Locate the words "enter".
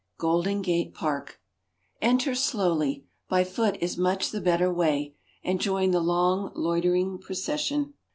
2.01-2.33